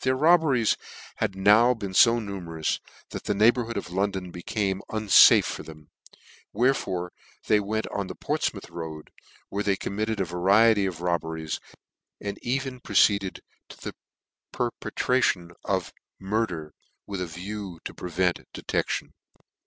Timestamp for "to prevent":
17.86-18.40